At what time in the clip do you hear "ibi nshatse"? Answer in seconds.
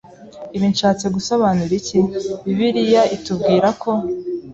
0.55-1.05